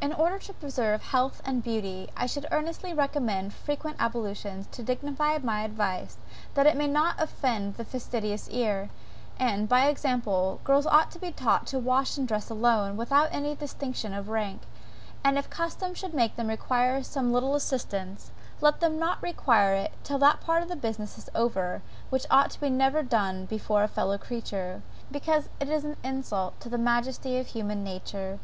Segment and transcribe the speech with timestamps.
[0.00, 5.38] In order to preserve health and beauty, I should earnestly recommend frequent ablutions, to dignify
[5.38, 6.18] my advice
[6.54, 8.90] that it may not offend the fastidious ear;
[9.40, 13.56] and, by example, girls ought to be taught to wash and dress alone, without any
[13.56, 14.62] distinction of rank;
[15.24, 18.30] and if custom should make them require some little assistance,
[18.60, 22.62] let them not require it till that part of the business is over which ought
[22.62, 24.80] never to be done before a fellow creature;
[25.10, 28.38] because it is an insult to the majesty of human nature.